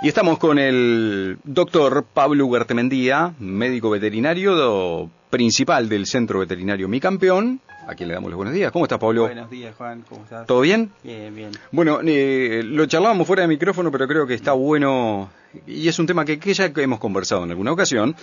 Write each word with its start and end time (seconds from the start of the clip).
Y 0.00 0.06
estamos 0.06 0.38
con 0.38 0.60
el 0.60 1.38
doctor 1.42 2.04
Pablo 2.04 2.46
Huertemendía, 2.46 3.34
médico 3.40 3.90
veterinario 3.90 5.10
principal 5.28 5.88
del 5.88 6.06
Centro 6.06 6.38
Veterinario 6.38 6.86
Mi 6.86 7.00
Campeón, 7.00 7.60
a 7.84 7.96
quien 7.96 8.08
le 8.08 8.14
damos 8.14 8.30
los 8.30 8.36
buenos 8.36 8.54
días. 8.54 8.70
¿Cómo 8.70 8.84
estás, 8.84 9.00
Pablo? 9.00 9.22
Buenos 9.22 9.50
días, 9.50 9.74
Juan. 9.74 10.04
¿Cómo 10.08 10.22
estás? 10.22 10.46
¿Todo 10.46 10.60
bien? 10.60 10.92
Bien, 11.02 11.34
bien. 11.34 11.50
Bueno, 11.72 11.98
eh, 12.04 12.62
lo 12.64 12.86
charlábamos 12.86 13.26
fuera 13.26 13.42
de 13.42 13.48
micrófono, 13.48 13.90
pero 13.90 14.06
creo 14.06 14.24
que 14.24 14.34
está 14.34 14.52
bueno, 14.52 15.30
y 15.66 15.88
es 15.88 15.98
un 15.98 16.06
tema 16.06 16.24
que, 16.24 16.38
ya 16.38 16.70
hemos 16.76 17.00
conversado 17.00 17.42
en 17.42 17.50
alguna 17.50 17.72
ocasión, 17.72 18.14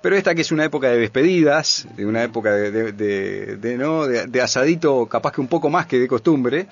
pero 0.00 0.16
esta 0.16 0.34
que 0.34 0.40
es 0.42 0.52
una 0.52 0.64
época 0.64 0.88
de 0.88 0.98
despedidas, 0.98 1.86
de 1.96 2.06
una 2.06 2.22
época 2.22 2.52
de, 2.52 2.92
de, 2.92 3.76
¿no? 3.76 4.06
de, 4.06 4.40
asadito 4.40 5.06
capaz 5.06 5.32
que 5.32 5.40
un 5.40 5.48
poco 5.48 5.68
más 5.68 5.86
que 5.86 5.98
de 5.98 6.08
costumbre, 6.08 6.68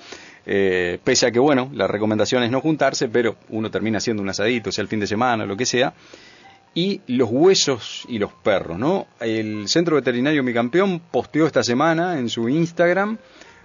eh, 0.49 0.97
pese 1.03 1.27
a 1.27 1.31
que, 1.31 1.39
bueno, 1.39 1.69
la 1.73 1.87
recomendación 1.87 2.41
es 2.41 2.49
no 2.49 2.61
juntarse, 2.61 3.09
pero 3.09 3.35
uno 3.49 3.69
termina 3.69 3.97
haciendo 3.97 4.23
un 4.23 4.29
asadito, 4.29 4.71
sea 4.71 4.81
el 4.81 4.87
fin 4.87 5.01
de 5.01 5.07
semana, 5.07 5.43
o 5.43 5.47
lo 5.47 5.57
que 5.57 5.65
sea. 5.65 5.93
Y 6.73 7.01
los 7.07 7.29
huesos 7.29 8.05
y 8.07 8.17
los 8.17 8.31
perros, 8.31 8.79
¿no? 8.79 9.07
El 9.19 9.67
Centro 9.67 9.97
Veterinario 9.97 10.43
Mi 10.43 10.53
Campeón 10.53 11.01
posteó 11.11 11.45
esta 11.47 11.63
semana 11.63 12.17
en 12.17 12.29
su 12.29 12.47
Instagram 12.47 13.17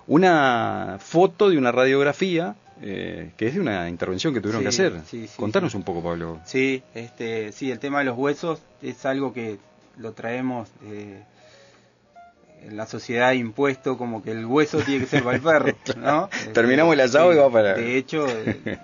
una 0.08 0.96
foto 0.98 1.48
de 1.48 1.56
una 1.56 1.70
radiografía 1.70 2.56
eh, 2.84 3.30
que 3.36 3.46
es 3.46 3.54
de 3.54 3.60
una 3.60 3.88
intervención 3.88 4.34
que 4.34 4.40
tuvieron 4.40 4.62
que 4.62 4.70
hacer. 4.70 5.00
Contanos 5.36 5.76
un 5.76 5.84
poco, 5.84 6.02
Pablo. 6.02 6.40
Sí, 6.44 6.82
este, 6.94 7.52
sí, 7.52 7.70
el 7.70 7.78
tema 7.78 8.00
de 8.00 8.06
los 8.06 8.18
huesos 8.18 8.60
es 8.82 9.06
algo 9.06 9.32
que 9.32 9.58
lo 9.98 10.12
traemos 10.14 10.68
eh, 10.84 11.22
la 12.70 12.86
sociedad 12.86 13.32
impuesto 13.32 13.98
como 13.98 14.22
que 14.22 14.30
el 14.30 14.46
hueso 14.46 14.78
tiene 14.78 15.00
que 15.04 15.06
ser 15.06 15.22
para 15.22 15.36
el 15.36 15.42
perro, 15.42 15.76
¿no? 16.00 16.30
Terminamos 16.52 16.94
el 16.94 17.00
asado 17.00 17.32
y 17.32 17.36
va 17.36 17.50
para... 17.50 17.74
De 17.74 17.96
hecho, 17.96 18.26
eh, 18.28 18.78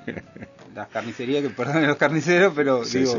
las 0.74 0.88
carnicerías, 0.88 1.42
que 1.42 1.50
perdonen 1.50 1.88
los 1.88 1.96
carniceros, 1.96 2.52
pero 2.54 2.84
digo, 2.84 3.18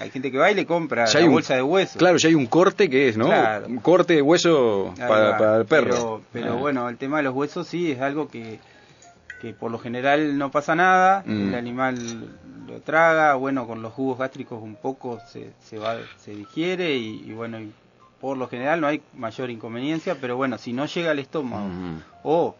hay 0.00 0.10
gente 0.10 0.30
que 0.30 0.38
va 0.38 0.50
y 0.50 0.54
le 0.54 0.66
compra 0.66 1.06
la 1.06 1.28
bolsa 1.28 1.54
de 1.54 1.62
hueso. 1.62 1.98
Claro, 1.98 2.16
ya 2.16 2.28
hay 2.28 2.34
un 2.34 2.46
corte 2.46 2.88
que 2.88 3.08
es, 3.08 3.16
¿no? 3.16 3.30
Un 3.66 3.78
corte 3.78 4.14
de 4.14 4.22
hueso 4.22 4.94
para, 4.96 5.58
el 5.58 5.66
perro. 5.66 6.22
Pero, 6.32 6.52
ah. 6.52 6.56
bueno, 6.56 6.88
el 6.88 6.96
tema 6.96 7.18
de 7.18 7.24
los 7.24 7.34
huesos 7.34 7.66
sí 7.66 7.92
es 7.92 8.00
algo 8.00 8.28
que, 8.28 8.58
que 9.40 9.52
por 9.52 9.70
lo 9.70 9.78
general 9.78 10.38
no 10.38 10.50
pasa 10.50 10.74
nada, 10.74 11.22
el 11.26 11.50
mm. 11.50 11.54
animal 11.54 12.28
lo 12.66 12.80
traga, 12.80 13.34
bueno, 13.34 13.66
con 13.66 13.82
los 13.82 13.92
jugos 13.92 14.18
gástricos 14.18 14.62
un 14.62 14.76
poco 14.76 15.20
se, 15.28 15.50
se 15.62 15.78
va, 15.78 15.96
se 16.18 16.32
digiere 16.32 16.96
y, 16.96 17.24
y 17.26 17.32
bueno, 17.32 17.60
y 17.60 17.72
por 18.20 18.36
lo 18.36 18.48
general 18.48 18.80
no 18.80 18.86
hay 18.86 19.02
mayor 19.14 19.50
inconveniencia, 19.50 20.16
pero 20.20 20.36
bueno, 20.36 20.58
si 20.58 20.72
no 20.72 20.86
llega 20.86 21.10
al 21.10 21.18
estómago 21.18 21.68
o 22.22 22.54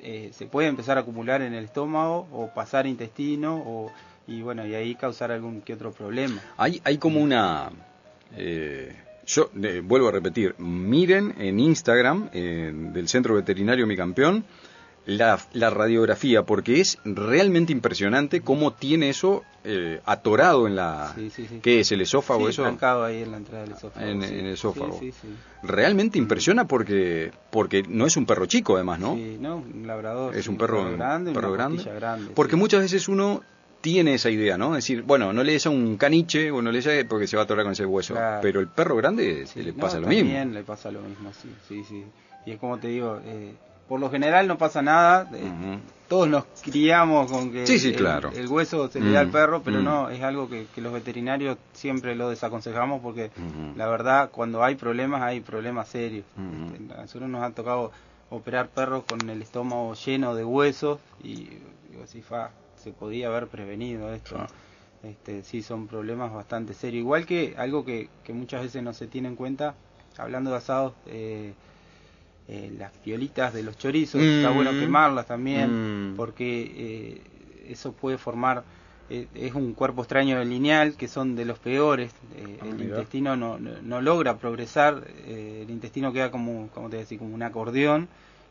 eh, 0.00 0.30
se 0.32 0.46
puede 0.46 0.68
empezar 0.68 0.96
a 0.98 1.02
acumular 1.02 1.42
en 1.42 1.54
el 1.54 1.64
estómago 1.64 2.26
o 2.32 2.52
pasar 2.54 2.86
intestino 2.86 3.56
o 3.56 3.92
y 4.26 4.40
bueno 4.42 4.64
y 4.66 4.74
ahí 4.74 4.94
causar 4.94 5.32
algún 5.32 5.60
que 5.60 5.74
otro 5.74 5.92
problema. 5.92 6.40
Hay 6.56 6.80
hay 6.84 6.98
como 6.98 7.20
una 7.20 7.70
eh, 8.36 8.96
yo 9.26 9.50
eh, 9.62 9.82
vuelvo 9.84 10.08
a 10.08 10.12
repetir, 10.12 10.54
miren 10.58 11.34
en 11.38 11.60
Instagram 11.60 12.30
del 12.30 13.08
Centro 13.08 13.34
Veterinario 13.34 13.86
Mi 13.86 13.96
Campeón 13.96 14.44
la, 15.06 15.40
la, 15.52 15.70
radiografía, 15.70 16.44
porque 16.44 16.80
es 16.80 16.98
realmente 17.04 17.72
impresionante 17.72 18.40
cómo 18.40 18.72
tiene 18.72 19.08
eso 19.08 19.42
eh, 19.64 20.00
atorado 20.04 20.66
en 20.66 20.76
la... 20.76 21.14
¿Qué 21.62 21.80
es, 21.80 21.92
el 21.92 22.00
esófago? 22.00 22.48
eso? 22.48 22.64
ahí 23.04 23.22
en 23.22 23.30
la 23.30 23.36
entrada 23.36 23.64
del 23.64 23.72
esófago. 23.72 24.06
En, 24.06 24.22
el 24.22 24.46
esófago. 24.46 25.00
Realmente 25.62 26.18
impresiona 26.18 26.66
porque 26.66 27.32
porque 27.50 27.82
no 27.88 28.06
es 28.06 28.16
un 28.16 28.26
perro 28.26 28.46
chico, 28.46 28.76
además, 28.76 29.00
¿no? 29.00 29.14
Sí, 29.14 29.38
no, 29.40 29.56
un 29.56 29.86
labrador. 29.86 30.36
Es 30.36 30.48
un 30.48 30.56
perro, 30.56 30.90
grande. 30.92 31.32
Perro 31.32 31.52
grande. 31.52 31.84
porque 32.34 32.56
muchas 32.56 32.82
veces 32.82 33.08
uno 33.08 33.42
tiene 33.80 34.14
esa 34.14 34.30
idea, 34.30 34.56
¿no? 34.56 34.76
Es 34.76 34.84
decir, 34.84 35.02
bueno, 35.02 35.32
no 35.32 35.42
le 35.42 35.52
des 35.52 35.66
a 35.66 35.70
un 35.70 35.96
caniche 35.96 36.50
o 36.50 36.62
no 36.62 36.70
le 36.70 36.80
des 36.80 37.04
porque 37.04 37.26
se 37.26 37.36
va 37.36 37.42
a 37.42 37.44
atorar 37.44 37.64
con 37.64 37.72
ese 37.72 37.84
hueso. 37.84 38.16
Pero 38.40 38.60
el 38.60 38.68
perro 38.68 38.96
grande 38.96 39.44
le 39.54 39.72
pasa 39.72 40.00
lo 40.00 40.06
mismo. 40.06 40.30
También 40.30 40.54
le 40.54 40.62
pasa 40.62 40.90
lo 40.90 41.02
mismo, 41.02 41.32
sí, 41.32 41.48
sí, 41.68 41.84
sí. 41.88 42.04
Y 42.46 42.52
es 42.52 42.58
como 42.58 42.78
te 42.78 42.88
digo, 42.88 43.20
eh, 43.24 43.54
por 43.92 44.00
lo 44.00 44.08
general 44.08 44.48
no 44.48 44.56
pasa 44.56 44.80
nada. 44.80 45.28
Eh, 45.34 45.78
todos 46.08 46.26
nos 46.26 46.46
criamos 46.62 47.30
con 47.30 47.52
que 47.52 47.64
el, 47.64 48.48
hueso 48.48 48.88
se 48.88 49.00
le 49.00 49.12
da 49.12 49.20
al 49.20 49.28
perro, 49.28 49.60
pero 49.62 49.82
no, 49.82 50.08
es 50.08 50.22
algo 50.22 50.48
que, 50.48 50.66
los 50.76 50.94
veterinarios 50.94 51.58
siempre 51.74 52.14
lo 52.14 52.30
desaconsejamos 52.30 53.02
porque 53.02 53.30
la 53.76 53.86
verdad 53.88 54.30
cuando 54.30 54.64
hay 54.64 54.76
problemas 54.76 55.20
hay 55.20 55.42
problemas 55.42 55.88
serios. 55.88 56.24
Este, 56.72 56.94
a 56.94 57.02
nosotros 57.02 57.28
nos 57.28 57.42
han 57.42 57.52
tocado 57.52 57.92
operar 58.30 58.68
perros 58.68 59.04
con 59.04 59.28
el 59.28 59.42
estómago 59.42 59.92
lleno 59.92 60.34
de 60.34 60.46
huesos 60.46 60.98
y 61.22 61.50
digo, 61.90 62.06
si 62.06 62.22
fa, 62.22 62.48
se 62.82 62.92
podía 62.92 63.26
haber 63.26 63.48
prevenido 63.48 64.10
esto. 64.14 64.36
Este, 65.02 65.42
sí, 65.42 65.62
son 65.62 65.86
problemas 65.86 66.32
bastante 66.32 66.72
serios. 66.72 67.00
Igual 67.00 67.26
que 67.26 67.56
algo 67.58 67.84
que, 67.84 68.08
que 68.24 68.32
muchas 68.32 68.62
veces 68.62 68.82
no 68.82 68.94
se 68.94 69.06
tiene 69.06 69.28
en 69.28 69.36
cuenta, 69.36 69.74
hablando 70.16 70.50
de 70.50 70.56
asados, 70.56 70.94
eh, 71.04 71.52
eh, 72.48 72.72
las 72.76 72.90
piolitas 72.90 73.54
de 73.54 73.62
los 73.62 73.78
chorizos, 73.78 74.20
está 74.20 74.50
bueno 74.50 74.72
mm. 74.72 74.80
quemarlas 74.80 75.26
también, 75.26 76.10
mm. 76.10 76.16
porque 76.16 76.72
eh, 76.74 77.20
eso 77.68 77.92
puede 77.92 78.18
formar, 78.18 78.64
eh, 79.10 79.28
es 79.34 79.54
un 79.54 79.74
cuerpo 79.74 80.02
extraño 80.02 80.40
del 80.40 80.50
lineal, 80.50 80.96
que 80.96 81.06
son 81.06 81.36
de 81.36 81.44
los 81.44 81.60
peores, 81.60 82.12
ah, 82.60 82.66
el 82.66 82.82
intestino 82.82 83.36
no, 83.36 83.58
no, 83.58 84.00
logra 84.00 84.38
progresar, 84.38 85.06
el 85.24 85.70
intestino 85.70 86.12
queda 86.12 86.32
como, 86.32 86.68
como 86.74 86.90
te 86.90 86.96
decía, 86.96 87.16
como 87.16 87.32
un 87.32 87.44
acordeón, 87.44 88.08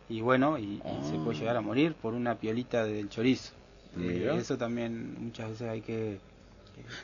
y 0.07 0.21
bueno, 0.21 0.57
y, 0.57 0.81
se 1.09 1.17
puede 1.17 1.39
llegar 1.39 1.57
a 1.57 1.61
morir 1.61 1.93
por 1.93 2.13
una 2.13 2.35
piolita 2.35 2.85
del 2.85 3.09
chorizo. 3.09 3.51
eso 3.99 4.57
también 4.57 5.17
muchas 5.19 5.49
veces 5.49 5.67
hay 5.67 5.81
que... 5.81 6.17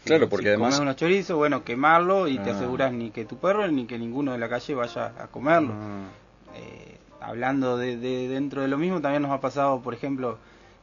Claro, 0.06 0.30
porque 0.30 0.47
además... 0.47 0.76
Comes 0.76 0.80
unos 0.80 0.96
chorizos, 0.96 1.36
bueno, 1.36 1.66
quemarlo 1.66 2.30
y 2.30 2.40
te 2.40 2.52
ah. 2.52 2.56
aseguras 2.56 2.94
ni 2.94 3.12
que 3.12 3.26
tu 3.26 3.38
perro 3.38 3.68
ni 3.68 3.86
que 3.86 4.00
ninguno 4.00 4.31
de 4.31 4.38
la 4.38 4.47
calle 4.47 4.74
vaya 4.74 5.14
a 5.22 5.28
comerlo. 5.28 5.74
Ah. 5.76 6.08
Eh, 6.57 6.97
hablando 7.22 7.78
de, 7.78 7.97
dentro 7.97 8.62
de 8.62 8.68
lo 8.68 8.78
mismo, 8.78 9.01
también 9.01 9.22
nos 9.22 9.31
ha 9.31 9.41
pasado, 9.41 9.81
por 9.81 9.94
ejemplo, 9.94 10.38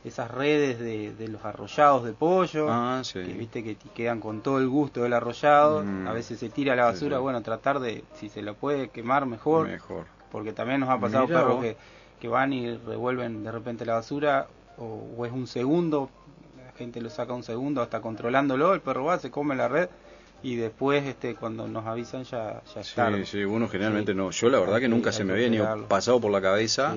esas 0.04 0.30
redes 0.30 0.78
de, 0.78 1.28
los 1.28 1.44
arrollados 1.44 2.04
de 2.04 2.12
pollo, 2.12 2.66
ah, 2.70 3.02
que 3.10 3.22
viste 3.22 3.64
que 3.64 3.76
quedan 3.94 4.20
con 4.20 4.42
todo 4.42 4.58
el 4.58 4.68
gusto 4.68 5.02
del 5.02 5.14
arrollado, 5.14 5.82
mm. 5.82 6.06
a 6.06 6.12
veces 6.12 6.38
se 6.38 6.50
tira 6.50 6.74
a 6.74 6.76
la 6.76 6.84
basura, 6.84 7.18
bueno, 7.18 7.40
tratar 7.42 7.80
de, 7.80 8.04
si 8.14 8.28
se 8.28 8.42
lo 8.42 8.54
puede 8.54 8.88
quemar 8.88 9.24
mejor, 9.24 9.68
mejor. 9.68 10.04
porque 10.30 10.52
también 10.52 10.80
nos 10.80 10.90
ha 10.90 10.98
pasado 10.98 11.26
perros 11.26 11.62
que, 11.62 11.76
que, 12.20 12.28
van 12.28 12.52
y 12.52 12.76
revuelven 12.76 13.44
de 13.44 13.50
repente 13.50 13.86
la 13.86 13.94
basura, 13.94 14.46
o, 14.76 15.08
o, 15.16 15.24
es 15.24 15.32
un 15.32 15.46
segundo, 15.46 16.10
la 16.62 16.72
gente 16.72 17.00
lo 17.00 17.08
saca 17.08 17.32
un 17.32 17.42
segundo 17.42 17.80
hasta 17.80 18.02
controlándolo, 18.02 18.74
el 18.74 18.82
perro 18.82 19.04
va, 19.04 19.18
se 19.18 19.30
come 19.30 19.54
la 19.54 19.68
red, 19.68 19.88
y 20.44 20.56
después 20.56 21.05
este 21.06 21.34
cuando 21.34 21.66
nos 21.66 21.87
avisan 21.87 22.22
ya 22.25 22.62
ya 22.75 22.84
sí, 22.84 23.25
sí 23.25 23.44
uno 23.44 23.66
generalmente 23.66 24.15
no 24.15 24.31
yo 24.31 24.50
la 24.50 24.60
verdad 24.60 24.78
que 24.78 24.88
nunca 24.88 25.10
se 25.10 25.25
me 25.25 25.32
había 25.32 25.49
ni 25.49 25.59
pasado 25.88 26.21
por 26.21 26.31
la 26.31 26.43
cabeza 26.43 26.94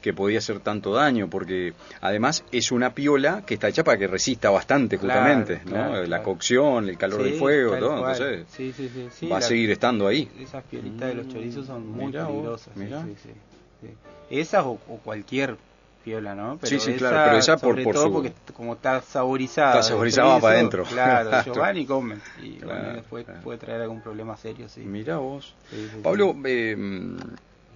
que 0.00 0.12
podía 0.12 0.38
hacer 0.38 0.60
tanto 0.60 0.94
daño 0.94 1.28
porque 1.28 1.74
además 2.00 2.44
es 2.52 2.70
una 2.70 2.94
piola 2.94 3.42
que 3.44 3.54
está 3.54 3.68
hecha 3.68 3.82
para 3.82 3.98
que 3.98 4.06
resista 4.06 4.48
bastante 4.50 4.96
justamente 4.96 5.60
¿no? 5.66 6.04
la 6.04 6.22
cocción 6.22 6.88
el 6.88 6.96
calor 6.96 7.24
del 7.24 7.34
fuego 7.34 7.76
todo 7.76 7.98
entonces 7.98 8.46
va 9.30 9.38
a 9.38 9.42
seguir 9.42 9.72
estando 9.72 10.06
ahí. 10.06 10.30
esas 10.38 10.62
piolitas 10.62 11.08
de 11.08 11.14
los 11.16 11.28
chorizos 11.28 11.66
son 11.66 11.84
muy 11.84 12.12
peligrosas 12.12 12.72
esas 14.30 14.64
o, 14.64 14.78
o 14.88 14.98
cualquier 15.02 15.56
¿no? 16.34 16.58
sí, 16.62 16.78
sí, 16.80 16.94
claro, 16.94 17.22
pero 17.26 17.38
esa 17.38 17.56
por, 17.56 17.82
por 17.82 17.94
todo 17.94 18.12
porque 18.12 18.32
como 18.54 18.74
está 18.74 19.00
saborizada. 19.02 19.80
Está 19.80 19.82
saborizada 19.82 20.40
para 20.40 20.54
adentro. 20.54 20.84
Claro, 20.84 21.30
ellos 21.42 21.56
van 21.56 21.76
y 21.76 21.86
comen. 21.86 22.20
Y 22.42 22.58
después 22.94 23.26
puede 23.42 23.58
traer 23.58 23.82
algún 23.82 24.00
problema 24.00 24.36
serio, 24.36 24.68
sí. 24.68 24.80
Mira 24.80 25.18
vos. 25.18 25.54
Pablo, 26.02 26.34
eh, 26.44 26.76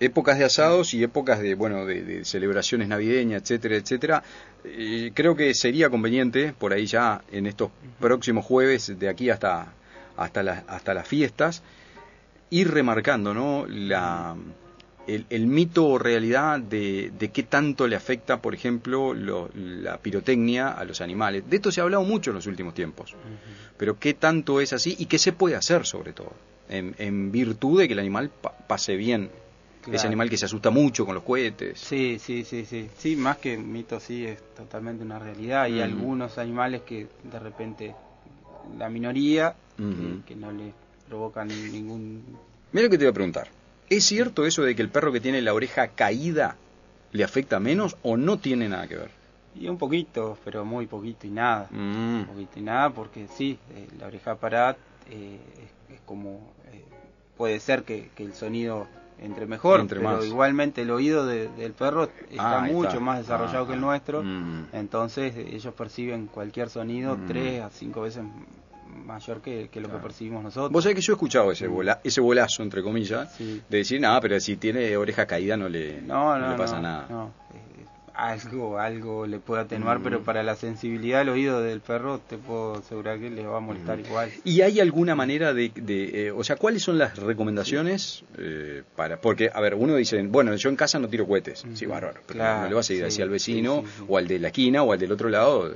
épocas 0.00 0.38
de 0.38 0.44
asados 0.44 0.94
y 0.94 1.03
épocas 1.03 1.41
de, 1.41 1.54
bueno, 1.54 1.87
de, 1.87 2.25
celebraciones 2.25 2.88
navideñas, 2.88 3.42
etcétera, 3.42 3.76
etcétera. 3.76 4.22
Eh, 4.65 5.12
creo 5.15 5.37
que 5.37 5.54
sería 5.54 5.91
conveniente, 5.91 6.53
por 6.59 6.72
ahí 6.72 6.87
ya 6.87 7.22
en 7.31 7.47
estos 7.47 7.71
próximos 8.00 8.45
jueves, 8.45 8.98
de 8.98 9.09
aquí 9.09 9.30
hasta, 9.30 9.72
hasta, 10.16 10.42
la, 10.42 10.65
hasta 10.66 10.95
las 10.95 11.07
fiestas, 11.07 11.62
ir 12.51 12.71
remarcando, 12.71 13.33
¿no? 13.33 13.65
La 13.68 14.34
el, 15.14 15.47
mito 15.47 15.86
o 15.86 15.98
realidad 15.98 16.60
de, 16.60 17.30
qué 17.32 17.42
tanto 17.42 17.86
le 17.86 17.97
afecta, 17.97 18.41
por 18.41 18.54
ejemplo, 18.54 19.14
la 19.14 19.98
pirotecnia 19.98 20.68
a 20.68 20.84
los 20.84 21.00
animales. 21.00 21.48
De 21.48 21.56
esto 21.56 21.70
se 21.70 21.80
ha 21.80 21.84
hablado 21.84 22.04
mucho 22.04 22.30
en 22.30 22.36
los 22.36 22.47
últimos 22.47 22.74
tiempos, 22.74 23.14
pero 23.76 23.98
qué 23.98 24.14
tanto 24.14 24.60
es 24.60 24.72
así 24.72 24.97
y 24.98 25.06
qué 25.06 25.18
se 25.18 25.32
puede 25.32 25.56
hacer 25.56 25.86
sobre 25.86 26.12
todo, 26.12 26.32
en, 26.68 27.32
virtud 27.32 27.80
de 27.80 27.88
que 27.88 27.94
el 27.94 28.00
animal 28.00 28.30
pase 28.66 28.97
bien. 28.97 29.30
Ese 29.91 30.06
animal 30.06 30.30
que 30.30 30.36
se 30.36 30.44
asusta 30.44 30.70
mucho 30.70 31.04
con 31.04 31.16
los 31.16 31.24
cohetes. 31.24 31.80
Sí, 31.80 32.16
sí, 32.20 32.44
sí, 32.44 32.64
sí. 32.64 32.88
Sí, 32.97 33.16
más 33.16 33.38
que 33.38 33.56
mito, 33.56 33.98
sí, 33.98 34.24
es 34.24 34.41
totalmente 34.54 35.03
una 35.03 35.18
realidad. 35.18 35.62
Hay 35.62 35.80
algunos 35.80 36.38
animales 36.38 36.82
que 36.82 37.09
de 37.24 37.38
repente, 37.41 37.94
la 38.78 38.88
minoría, 38.88 39.56
que, 39.76 40.24
que 40.24 40.36
no 40.36 40.53
le 40.53 40.72
provocan 41.09 41.48
ningún... 41.48 42.22
Mira 42.70 42.84
lo 42.84 42.91
que 42.91 42.97
te 42.97 43.04
voy 43.04 43.10
a 43.10 43.14
preguntar. 43.14 43.61
¿Es 43.89 44.05
cierto 44.05 44.47
eso 44.47 44.63
de 44.63 44.75
que 44.75 44.83
el 44.83 44.89
perro 44.89 45.13
que 45.13 45.21
tiene 45.21 45.43
la 45.43 45.55
oreja 45.55 45.89
caída 45.89 46.57
le 47.13 47.25
afecta 47.25 47.61
menos 47.61 47.97
o 48.03 48.17
no 48.17 48.39
tiene 48.39 48.69
nada 48.69 48.89
que 48.89 48.97
ver? 48.97 49.11
Y 49.55 49.69
un 49.69 49.77
poquito, 49.77 50.39
pero 50.45 50.65
muy 50.65 50.87
poquito 50.87 51.27
y 51.27 51.31
nada. 51.31 51.69
Mm. 51.71 52.21
Un 52.21 52.27
poquito 52.27 52.59
y 52.59 52.63
nada, 52.63 52.91
porque 52.91 53.29
sí, 53.29 53.59
eh, 53.75 53.89
la 53.99 54.07
oreja 54.07 54.34
parada 54.37 54.77
eh, 55.11 55.39
es, 55.91 56.01
como. 56.07 56.53
Eh, 56.73 56.84
puede 57.37 57.61
ser 57.61 57.83
que, 57.84 58.11
el 58.17 58.34
sonido 58.34 58.87
entre 59.19 59.47
mejor, 59.47 59.87
pero 59.87 60.25
igualmente 60.25 60.83
el 60.83 60.91
oído 60.91 61.27
del 61.27 61.73
perro 61.75 62.09
está 62.31 62.61
mucho 62.61 63.01
más 63.01 63.19
desarrollado 63.19 63.69
que 63.69 63.75
el 63.75 63.81
nuestro, 63.81 64.23
mm. 64.23 64.69
entonces 64.73 65.37
ellos 65.37 65.73
perciben 65.75 66.27
cualquier 66.27 66.71
sonido 66.71 67.17
mm. 67.17 67.27
tres 67.29 67.63
a 67.63 67.71
cinco 67.71 68.01
veces 68.01 68.25
mayor 68.92 69.41
que, 69.41 69.68
lo 69.74 69.91
que 69.91 69.98
percibimos 69.98 70.42
nosotros. 70.42 70.71
Vos 70.71 70.84
sabés 70.84 70.97
que 70.97 71.03
yo 71.03 71.12
he 71.12 71.16
escuchado 71.16 71.53
ese, 71.53 71.66
bola, 71.66 72.00
ese 72.04 72.21
bolazo, 72.21 72.62
entre 72.62 72.83
comillas, 72.83 73.36
de 73.39 73.62
decir, 73.68 74.00
nada, 74.00 74.21
pero 74.21 74.39
si 74.41 74.56
tiene 74.56 74.97
oreja 74.97 75.27
caída 75.27 75.56
no 75.56 75.68
le, 75.68 76.00
no, 76.03 76.39
le 76.39 76.56
pasa 76.56 76.80
nada. 76.80 77.06
Eh, 77.54 77.72
algo, 78.15 78.78
algo 78.78 79.27
le 79.27 79.39
puede 79.39 79.62
atenuar, 79.62 80.00
pero 80.03 80.21
mm. 80.21 80.24
para 80.24 80.42
la 80.42 80.54
sensibilidad 80.54 81.21
del 81.21 81.30
oído 81.30 81.62
del 81.62 81.80
perro 81.80 82.18
te 82.18 82.36
puedo 82.36 82.77
asegurar 82.77 83.18
que 83.18 83.30
le 83.30 83.47
va 83.47 83.56
a 83.56 83.60
molestar 83.60 83.98
mm. 83.98 84.04
igual. 84.04 84.30
¿Y 84.44 84.60
hay 84.60 84.80
alguna 84.80 85.15
manera 85.15 85.53
de, 85.54 85.72
de 85.74 86.27
eh, 86.27 86.30
o 86.30 86.45
sea, 86.45 86.56
cuáles 86.56 86.83
son 86.83 86.98
las 86.98 87.16
recomendaciones 87.16 88.24
eh, 88.38 88.83
para, 88.97 89.21
porque, 89.21 89.50
a 89.53 89.60
ver, 89.60 89.74
uno 89.74 89.97
dice, 89.97 90.22
bueno, 90.22 90.54
yo 90.56 90.68
en 90.68 90.77
casa 90.77 90.98
no 90.98 91.09
tiro 91.09 91.27
cohetes, 91.27 91.65
sí, 91.74 91.86
bárbaro, 91.86 92.21
pero 92.27 92.45
no 92.45 92.68
le 92.68 92.74
vas 92.74 92.91
a 92.91 92.92
ir 92.92 93.04
así 93.04 93.22
al 93.22 93.30
vecino, 93.30 93.84
o 94.06 94.18
al 94.18 94.27
de 94.28 94.38
la 94.38 94.48
esquina, 94.48 94.83
o 94.83 94.92
al 94.92 94.98
del 94.98 95.12
otro 95.12 95.28
lado. 95.28 95.72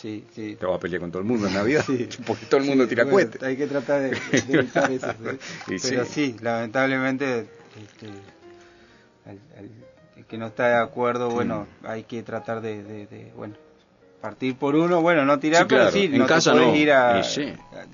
Sí, 0.00 0.24
sí. 0.34 0.56
Te 0.58 0.64
vas 0.64 0.76
a 0.76 0.80
pelear 0.80 1.02
con 1.02 1.10
todo 1.10 1.20
el 1.20 1.28
mundo 1.28 1.46
en 1.46 1.52
Navidad, 1.52 1.84
porque 2.26 2.46
todo 2.46 2.60
el 2.60 2.66
mundo 2.66 2.88
tira 2.88 3.04
bueno, 3.04 3.30
Hay 3.42 3.56
que 3.56 3.66
tratar 3.66 4.00
de, 4.00 4.18
evitar 4.48 4.90
eso. 4.90 5.08
Pero 5.66 6.04
sí, 6.06 6.36
lamentablemente, 6.40 7.40
este, 7.76 8.06
el 10.16 10.24
que 10.24 10.38
no 10.38 10.46
está 10.46 10.68
de 10.68 10.76
acuerdo, 10.76 11.28
bueno, 11.28 11.66
hay 11.82 12.04
que 12.04 12.22
tratar 12.22 12.62
de, 12.62 13.30
bueno, 13.36 13.54
partir 14.22 14.56
por 14.56 14.74
uno, 14.74 15.02
bueno, 15.02 15.24
no 15.24 15.38
tirar, 15.38 15.66
pero 15.66 15.90
sí, 15.90 16.04
en 16.04 16.18
no 16.18 16.26
casa 16.26 16.54
no. 16.54 16.74
ir 16.74 16.92
a, 16.92 17.22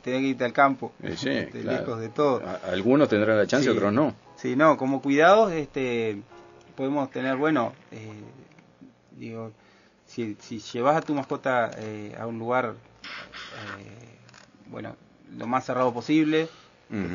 tener 0.02 0.20
que 0.20 0.26
irte 0.28 0.44
al 0.44 0.52
campo, 0.52 0.92
lejos 1.00 2.00
de 2.00 2.08
todo. 2.10 2.42
algunos 2.70 3.08
tendrán 3.08 3.36
la 3.36 3.46
chance, 3.46 3.68
otros 3.68 3.92
no. 3.92 4.14
Sí, 4.36 4.54
no, 4.54 4.76
como 4.76 5.00
cuidados, 5.02 5.52
este, 5.52 6.20
podemos 6.76 7.10
tener, 7.10 7.36
bueno, 7.36 7.72
eh, 7.90 8.22
digo, 9.16 9.52
si, 10.06 10.36
si 10.40 10.60
llevas 10.60 10.96
a 10.96 11.00
tu 11.00 11.14
mascota 11.14 11.70
eh, 11.76 12.16
a 12.18 12.26
un 12.26 12.38
lugar, 12.38 12.74
eh, 13.78 14.18
bueno, 14.70 14.96
lo 15.36 15.46
más 15.46 15.64
cerrado 15.64 15.92
posible, 15.92 16.48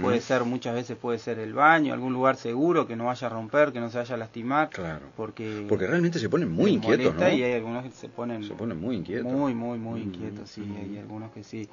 puede 0.02 0.20
ser, 0.20 0.44
muchas 0.44 0.76
veces 0.76 0.98
puede 0.98 1.18
ser 1.18 1.40
el 1.40 1.54
baño, 1.54 1.94
algún 1.94 2.12
lugar 2.12 2.36
seguro 2.36 2.86
que 2.88 2.96
no 2.96 3.06
vaya 3.06 3.28
a 3.28 3.30
romper, 3.30 3.72
que 3.72 3.80
no 3.80 3.90
se 3.90 4.00
vaya 4.00 4.16
a 4.16 4.18
lastimar. 4.18 4.70
Claro. 4.70 5.08
Porque, 5.16 5.66
porque 5.68 5.88
realmente 5.88 6.20
se 6.20 6.30
ponen 6.30 6.52
muy 6.52 6.72
inquietos, 6.72 7.16
¿no? 7.16 7.30
Y 7.30 7.44
hay 7.44 7.54
algunos 7.54 7.84
que 7.84 7.92
se 7.92 8.10
ponen, 8.10 8.44
se 8.44 8.54
ponen 8.54 8.80
muy 8.80 8.98
inquietos. 8.98 9.32
Muy, 9.32 9.54
muy, 9.54 9.80
muy 9.80 10.02
inquietos, 10.02 10.50
sí. 10.50 10.64
Hay 10.78 10.98
algunos 10.98 11.32
que 11.32 11.44
sí. 11.44 11.68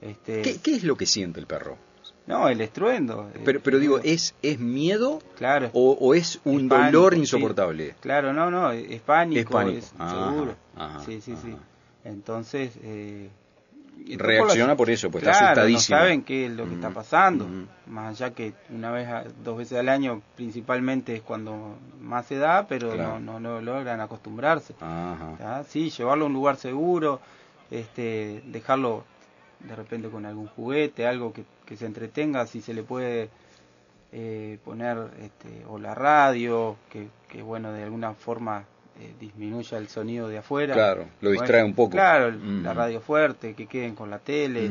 Este... 0.00 0.42
¿Qué, 0.42 0.58
¿Qué, 0.58 0.74
es 0.74 0.84
lo 0.84 0.96
que 0.96 1.06
siente 1.06 1.38
el 1.38 1.46
perro? 1.46 1.78
No, 2.26 2.48
el 2.48 2.60
estruendo. 2.60 3.30
Pero, 3.44 3.60
pero 3.60 3.78
digo, 3.78 4.00
¿es, 4.02 4.34
es 4.42 4.58
miedo 4.58 5.20
claro, 5.36 5.70
o, 5.74 6.14
es 6.14 6.40
un 6.44 6.68
dolor 6.68 7.14
insoportable? 7.14 7.94
Claro, 8.00 8.32
no, 8.32 8.50
no, 8.50 8.72
es 8.72 9.00
pánico, 9.02 9.60
es 9.60 9.92
seguro. 9.96 10.54
sí, 11.04 11.20
sí, 11.20 11.34
sí. 11.42 11.56
Entonces... 12.04 12.72
Eh, 12.82 13.28
Reacciona 14.06 14.76
por, 14.76 14.90
eso, 14.90 15.10
pues 15.10 15.24
está 15.24 15.52
asustadísimo. 15.52 15.96
No 15.96 16.02
saben 16.02 16.22
qué 16.22 16.46
es 16.46 16.52
lo 16.52 16.68
que 16.68 16.74
está 16.74 16.90
pasando. 16.90 17.46
Más 17.86 18.20
allá 18.20 18.34
que 18.34 18.52
una 18.70 18.90
vez, 18.90 19.08
dos 19.42 19.56
veces 19.56 19.78
al 19.78 19.88
año 19.88 20.20
principalmente 20.36 21.16
es 21.16 21.22
cuando 21.22 21.76
más 22.00 22.26
se 22.26 22.36
da, 22.36 22.66
pero 22.66 22.94
no, 22.96 23.18
no, 23.20 23.40
no, 23.40 23.60
logran 23.60 24.00
acostumbrarse. 24.00 24.74
Sí, 25.68 25.90
llevarlo 25.90 26.24
a 26.24 26.28
un 26.28 26.34
lugar 26.34 26.56
seguro, 26.56 27.20
este, 27.70 28.42
dejarlo 28.46 29.04
de 29.66 29.76
repente 29.76 30.08
con 30.08 30.26
algún 30.26 30.46
juguete, 30.46 31.06
algo 31.06 31.32
que, 31.32 31.44
que 31.64 31.76
se 31.76 31.86
entretenga, 31.86 32.46
si 32.46 32.60
se 32.60 32.74
le 32.74 32.82
puede 32.82 33.30
eh, 34.12 34.58
poner 34.64 34.96
este, 35.20 35.64
o 35.68 35.76
la 35.78 35.92
radio, 35.92 36.76
que, 36.88 37.08
que 37.28 37.42
bueno, 37.42 37.72
de 37.72 37.82
alguna 37.82 38.14
forma 38.14 38.64
eh, 39.00 39.12
disminuya 39.18 39.76
el 39.76 39.88
sonido 39.88 40.28
de 40.28 40.38
afuera. 40.38 40.72
Claro, 40.72 41.06
lo 41.20 41.30
distrae 41.32 41.64
un 41.64 41.74
poco. 41.74 41.90
Claro, 41.90 42.30
la 42.30 42.72
radio 42.72 43.00
fuerte, 43.00 43.54
que 43.54 43.66
queden 43.66 43.96
con 43.96 44.10
la 44.10 44.20
tele, 44.20 44.70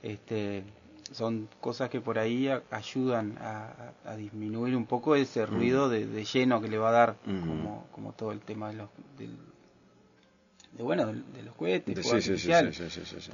este, 0.00 0.62
son 1.10 1.48
cosas 1.60 1.90
que 1.90 2.00
por 2.00 2.20
ahí 2.20 2.48
ayudan 2.70 3.36
a, 3.40 4.14
disminuir 4.16 4.76
un 4.76 4.86
poco 4.86 5.16
ese 5.16 5.44
ruido 5.44 5.88
de, 5.88 6.24
lleno 6.24 6.60
que 6.60 6.68
le 6.68 6.78
va 6.78 6.90
a 6.90 6.92
dar, 6.92 7.16
como, 7.24 7.88
como 7.90 8.12
todo 8.12 8.30
el 8.30 8.38
tema 8.38 8.68
de 8.68 8.74
los, 8.74 8.88
de, 9.18 10.82
bueno, 10.84 11.06
de, 11.06 11.42
los 11.42 11.56
cohetes. 11.56 12.06
Sí, 12.06 12.22
sí, 12.22 12.38
sí, 12.38 13.30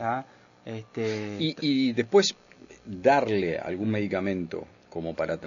este, 0.64 1.36
y, 1.38 1.56
y 1.60 1.92
después 1.92 2.34
darle 2.84 3.58
algún 3.58 3.90
medicamento 3.90 4.66
como 4.94 5.14
para 5.14 5.38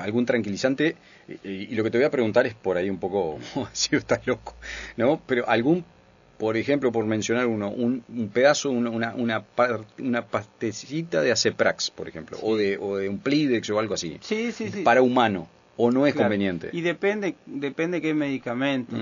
algún 0.00 0.24
tranquilizante 0.24 0.94
y, 1.42 1.74
lo 1.74 1.82
que 1.82 1.90
te 1.90 1.98
voy 1.98 2.04
a 2.04 2.10
preguntar 2.10 2.46
es 2.46 2.54
por 2.54 2.76
ahí 2.76 2.88
un 2.88 2.98
poco 2.98 3.38
si 3.72 3.96
estás 3.96 4.24
loco 4.26 4.54
no 4.96 5.20
pero 5.26 5.48
algún 5.48 5.84
por 6.38 6.56
ejemplo 6.56 6.92
por 6.92 7.04
mencionar 7.04 7.46
uno 7.46 7.68
un, 7.68 8.02
pedazo 8.32 8.70
una 8.70 9.12
una 9.14 9.44
una 9.98 10.26
pastecita 10.26 11.20
de 11.20 11.32
Aceprax 11.32 11.90
por 11.90 12.08
ejemplo 12.08 12.38
o 12.42 12.56
de 12.56 12.78
o 12.78 12.96
de 12.96 13.08
un 13.08 13.18
Plidex 13.18 13.68
o 13.70 13.78
algo 13.80 13.94
así. 13.94 14.18
Sí, 14.20 14.52
sí, 14.52 14.70
sí. 14.70 14.82
para 14.82 15.02
humano 15.02 15.48
o 15.78 15.90
no 15.90 16.06
es 16.06 16.14
conveniente. 16.14 16.70
Y 16.72 16.80
depende 16.82 17.34
depende 17.46 18.00
qué 18.00 18.14
medicamento 18.14 18.94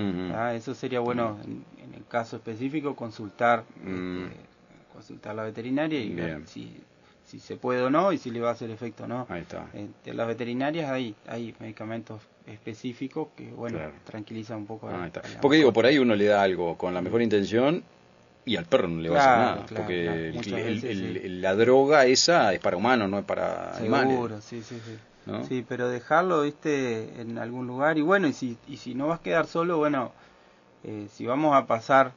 eso 0.53 0.73
sería 0.73 0.99
bueno 0.99 1.37
en, 1.43 1.93
el 1.93 2.05
caso 2.07 2.37
específico 2.37 2.95
consultar 2.95 3.63
mm. 3.83 4.23
este, 4.25 4.54
consultar 4.95 5.33
a 5.33 5.35
la 5.35 5.43
veterinaria 5.43 5.99
y 5.99 6.13
ver 6.13 6.41
si, 6.47 6.81
si 7.25 7.39
se 7.39 7.57
puede 7.57 7.83
o 7.83 7.89
no 7.89 8.11
y 8.11 8.17
si 8.17 8.31
le 8.31 8.39
va 8.39 8.49
a 8.49 8.51
hacer 8.53 8.71
efecto 8.71 9.03
o 9.03 9.07
no. 9.07 9.27
Ahí 9.29 9.41
está. 9.41 9.67
En 9.73 9.93
las 10.17 10.27
veterinarias 10.27 10.89
hay, 10.89 11.15
hay 11.27 11.53
medicamentos 11.59 12.21
específicos 12.47 13.29
que, 13.35 13.49
bueno, 13.51 13.79
tranquilizan 14.05 14.57
un 14.57 14.65
poco. 14.65 14.89
Ahí 14.89 15.07
está. 15.07 15.21
Porque 15.41 15.57
digo, 15.57 15.73
por 15.73 15.85
ahí 15.85 15.99
uno 15.99 16.15
le 16.15 16.25
da 16.25 16.41
algo 16.41 16.77
con 16.77 16.93
la 16.93 17.01
mejor 17.01 17.21
intención 17.21 17.83
y 18.45 18.55
al 18.57 18.65
perro 18.65 18.87
no 18.87 19.01
le 19.01 19.09
va 19.09 19.17
a 19.17 19.53
hacer 19.53 19.55
nada. 19.55 19.65
porque 19.75 21.23
la 21.25 21.55
droga 21.55 22.05
esa 22.05 22.53
es 22.53 22.59
para 22.59 22.77
humanos, 22.77 23.09
no 23.09 23.19
es 23.19 23.25
para 23.25 23.75
animales. 23.75 24.13
Seguro, 24.13 24.41
sí, 24.41 24.61
sí, 24.61 24.79
sí. 24.85 24.97
Sí, 25.47 25.65
pero 25.67 25.89
dejarlo, 25.89 26.43
viste, 26.43 27.19
en 27.19 27.39
algún 27.39 27.65
lugar. 27.65 27.97
Y 27.97 28.01
bueno, 28.01 28.27
y 28.27 28.33
si, 28.33 28.57
y 28.67 28.77
si 28.77 28.93
no 28.93 29.07
vas 29.07 29.19
a 29.19 29.23
quedar 29.23 29.47
solo, 29.47 29.77
bueno, 29.77 30.11
eh, 30.83 31.07
si 31.11 31.25
vamos 31.25 31.55
a 31.55 31.65
pasar 31.65 32.13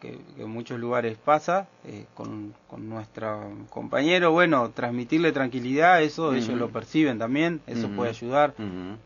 que, 0.00 0.18
en 0.38 0.50
muchos 0.50 0.80
lugares 0.80 1.16
pasa 1.16 1.68
eh, 1.84 2.06
con, 2.14 2.54
con 2.68 2.88
nuestro 2.88 3.52
compañero, 3.68 4.32
bueno, 4.32 4.70
transmitirle 4.70 5.32
tranquilidad, 5.32 6.02
eso 6.02 6.34
ellos 6.34 6.56
lo 6.56 6.70
perciben 6.70 7.18
también, 7.18 7.60
eso 7.66 7.88
puede 7.90 8.10
ayudar. 8.10 8.54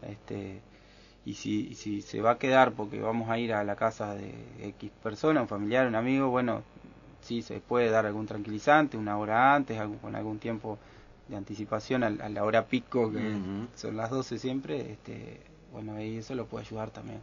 este, 0.09 0.61
y 1.27 1.35
si, 1.35 1.75
si 1.75 2.03
se 2.03 2.21
va 2.21 2.33
a 2.33 2.39
quedar 2.39 2.73
porque 2.73 3.01
vamos 3.01 3.31
a 3.31 3.39
ir 3.39 3.53
a 3.55 3.65
la 3.65 3.77
casa 3.77 4.15
de 4.15 4.35
X 4.61 4.91
persona, 5.03 5.41
un 5.41 5.49
familiar, 5.49 5.87
un 5.87 5.95
amigo, 5.95 6.29
bueno, 6.29 6.63
sí 7.23 7.43
se 7.43 7.61
puede 7.61 7.91
dar 7.91 8.07
algún 8.07 8.27
tranquilizante 8.27 8.97
una 8.97 9.17
hora 9.19 9.55
antes, 9.55 9.81
con 10.03 10.15
algún 10.15 10.39
tiempo 10.39 10.79
de 11.29 11.37
anticipación 11.37 12.05
a, 12.05 12.11
la 12.11 12.45
hora 12.45 12.67
pico, 12.67 13.11
que 13.11 13.37
son 13.75 13.97
las 13.97 14.11
12 14.11 14.39
siempre, 14.39 14.93
este, 14.93 15.41
bueno, 15.73 15.95
ahí 15.95 16.19
eso 16.19 16.35
lo 16.35 16.47
puede 16.47 16.67
ayudar 16.67 16.91
también. 16.91 17.21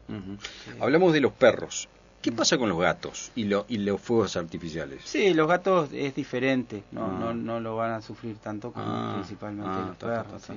Hablamos 0.80 1.14
de 1.14 1.22
los 1.22 1.32
perros. 1.32 1.88
¿Qué 2.22 2.32
pasa 2.32 2.58
con 2.58 2.70
los 2.70 2.80
gatos 2.80 3.32
y, 3.36 3.46
lo, 3.46 3.66
y 3.68 3.78
los 3.78 4.00
fuegos 4.00 4.38
artificiales? 4.38 5.02
Sí, 5.06 5.34
los 5.34 5.48
gatos 5.48 5.90
es 5.92 6.14
diferente, 6.14 6.84
no, 6.92 7.08
no, 7.08 7.30
ah. 7.30 7.34
no 7.34 7.60
lo 7.60 7.76
van 7.76 7.92
a 7.92 8.02
sufrir 8.02 8.38
tanto 8.38 8.72
como 8.72 8.86
ah. 8.86 9.14
principalmente 9.16 9.72
ah, 9.74 9.86
los 9.88 9.98
perros. 9.98 10.50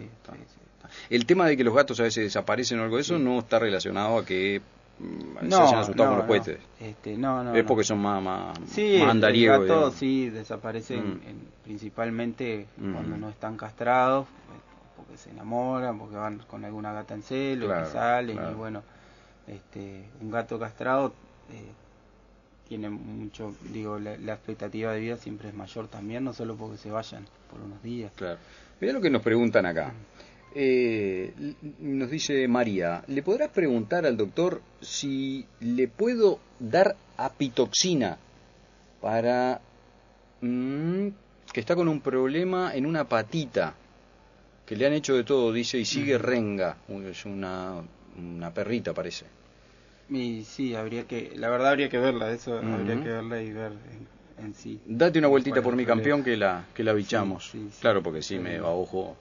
El 1.08 1.24
tema 1.24 1.46
de 1.46 1.56
que 1.56 1.64
los 1.64 1.74
gatos 1.74 1.98
a 2.00 2.02
veces 2.02 2.24
desaparecen 2.24 2.80
o 2.80 2.82
algo 2.82 2.96
de 2.96 3.02
eso 3.02 3.18
no 3.18 3.38
está 3.38 3.58
relacionado 3.58 4.18
a 4.18 4.24
que 4.26 4.60
mm, 4.98 5.48
se 5.48 5.54
hayan 5.56 5.78
asustado 5.78 6.10
con 6.10 6.18
los 6.18 6.26
cohetes. 6.26 6.58
Este, 6.78 7.16
no, 7.16 7.42
no, 7.42 7.54
es 7.54 7.64
porque 7.64 7.84
son 7.84 7.98
más, 7.98 8.22
más, 8.22 8.58
sí, 8.68 8.98
Los 8.98 9.18
gatos 9.20 9.94
sí 9.94 10.28
desaparecen 10.28 11.14
mm. 11.14 11.64
principalmente 11.64 12.66
cuando 12.76 13.16
no 13.16 13.30
están 13.30 13.56
castrados, 13.56 14.26
porque 14.98 15.16
se 15.16 15.30
enamoran, 15.30 15.98
porque 15.98 16.16
van 16.16 16.40
con 16.40 16.62
alguna 16.62 16.92
gata 16.92 17.14
en 17.14 17.22
celo, 17.22 17.68
que 17.68 17.86
salen 17.86 18.38
y 18.50 18.54
bueno, 18.54 18.82
este, 19.46 20.04
un 20.20 20.30
gato 20.30 20.58
castrado 20.58 21.14
eh, 21.50 21.72
tiene 22.68 22.88
mucho, 22.90 23.54
digo, 23.72 23.98
la, 23.98 24.32
expectativa 24.32 24.92
de 24.92 25.00
vida 25.00 25.16
siempre 25.16 25.48
es 25.48 25.54
mayor 25.54 25.88
también, 25.88 26.24
no 26.24 26.32
solo 26.32 26.56
porque 26.56 26.78
se 26.78 26.90
vayan 26.90 27.26
por 27.50 27.60
unos 27.60 27.82
días. 27.82 28.12
Claro. 28.16 28.38
Mira 28.80 28.92
lo 28.92 29.00
que 29.00 29.10
nos 29.10 29.22
preguntan 29.22 29.66
acá. 29.66 29.92
Eh, 30.54 31.32
nos 31.80 32.10
dice 32.10 32.46
María, 32.48 33.02
¿le 33.08 33.22
podrás 33.22 33.50
preguntar 33.50 34.06
al 34.06 34.16
doctor 34.16 34.62
si 34.80 35.44
le 35.60 35.88
puedo 35.88 36.38
dar 36.60 36.96
apitoxina 37.16 38.18
para 39.00 39.60
mm, 40.40 41.08
que 41.52 41.60
está 41.60 41.74
con 41.74 41.88
un 41.88 42.00
problema 42.00 42.74
en 42.74 42.86
una 42.86 43.08
patita? 43.08 43.74
Que 44.64 44.76
le 44.76 44.86
han 44.86 44.94
hecho 44.94 45.14
de 45.14 45.24
todo, 45.24 45.52
dice, 45.52 45.78
y 45.78 45.84
sigue 45.84 46.16
renga. 46.16 46.78
Es 47.04 47.26
una, 47.26 47.82
una 48.16 48.54
perrita, 48.54 48.94
parece. 48.94 49.26
Y 50.10 50.44
sí, 50.44 50.74
habría 50.74 51.06
que, 51.06 51.32
la 51.36 51.48
verdad 51.48 51.70
habría 51.70 51.88
que 51.88 51.98
verla, 51.98 52.30
eso 52.30 52.58
habría 52.58 53.02
que 53.02 53.08
verla 53.08 53.42
y 53.42 53.52
ver 53.52 53.72
en, 54.38 54.54
sí. 54.54 54.80
Date 54.84 55.18
una 55.18 55.28
vueltita 55.28 55.62
por 55.62 55.76
mi 55.76 55.86
campeón 55.86 56.22
que 56.22 56.36
la 56.36 56.64
que 56.74 56.82
la 56.82 56.92
bichamos. 56.92 57.52
claro, 57.80 58.02
porque 58.02 58.20
sí, 58.20 58.38
me 58.38 58.58
va 58.58 58.70
ojo. 58.70 59.16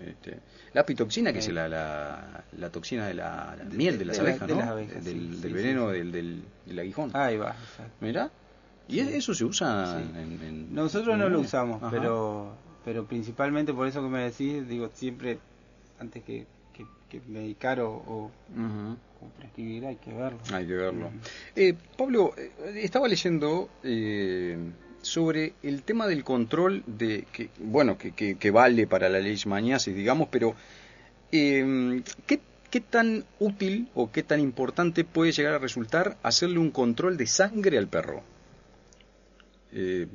Este, 0.00 0.38
la 0.72 0.86
pitoxina, 0.86 1.32
que 1.32 1.40
es 1.40 1.48
la, 1.48 1.68
la, 1.68 2.70
toxina 2.70 3.06
de 3.06 3.14
la, 3.14 3.56
miel 3.70 3.98
de 3.98 4.04
las 4.06 4.18
abejas, 4.18 4.48
¿no? 4.48 4.76
del, 4.76 5.52
veneno 5.52 5.88
del, 5.88 6.12
del, 6.12 6.78
aguijón. 6.78 7.10
Ahí 7.14 7.36
va. 7.36 7.54
Mira. 8.00 8.30
¿Y 8.88 8.98
eso 9.00 9.32
se 9.34 9.44
usa 9.44 10.00
en, 10.00 10.74
Nosotros 10.74 11.16
no 11.16 11.28
lo 11.28 11.40
usamos, 11.40 11.82
pero 11.90 12.54
pero 12.84 13.04
principalmente 13.06 13.72
por 13.72 13.86
eso 13.86 14.02
que 14.02 14.08
me 14.08 14.24
decís, 14.24 14.66
digo, 14.68 14.90
siempre 14.92 15.38
antes 16.00 16.22
que, 16.24 16.46
que, 17.08 17.20
medicar 17.28 17.78
o, 17.80 17.90
o, 17.92 18.30
hay 19.56 19.96
que 19.96 20.12
verlo. 20.12 20.38
Hay 20.52 20.66
que 20.66 20.72
verlo. 20.74 21.10
eh, 21.56 21.74
Pablo, 21.96 22.34
eh, 22.36 22.50
estaba 22.76 23.08
leyendo 23.08 23.68
eh, 23.82 24.56
sobre 25.02 25.54
el 25.62 25.82
tema 25.82 26.06
del 26.06 26.24
control 26.24 26.82
de 26.86 27.26
que 27.32 27.50
bueno 27.58 27.98
que, 27.98 28.12
que, 28.12 28.50
vale 28.50 28.86
para 28.86 29.08
la 29.08 29.18
ley 29.18 29.30
leishmaniasis, 29.30 29.94
digamos, 29.94 30.28
pero 30.30 30.54
eh, 31.32 32.02
¿qué, 32.26 32.40
¿qué 32.70 32.80
tan 32.80 33.24
útil 33.38 33.88
o 33.94 34.10
qué 34.10 34.22
tan 34.22 34.40
importante 34.40 35.04
puede 35.04 35.32
llegar 35.32 35.54
a 35.54 35.58
resultar 35.58 36.16
hacerle 36.22 36.58
un 36.58 36.70
control 36.70 37.16
de 37.16 37.26
sangre 37.26 37.78
al 37.78 37.88
perro? 37.88 38.22
Eh, 39.72 40.06